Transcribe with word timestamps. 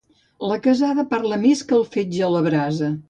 La 0.51 0.55
casada 0.67 1.05
parla 1.11 1.39
més 1.43 1.61
que 1.73 1.83
fetge 1.97 2.25
a 2.29 2.31
la 2.39 2.43
brasa. 2.49 2.91